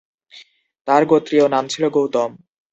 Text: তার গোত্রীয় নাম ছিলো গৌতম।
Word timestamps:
তার 0.87 1.01
গোত্রীয় 1.05 1.45
নাম 1.47 1.65
ছিলো 1.67 1.87
গৌতম। 1.89 2.31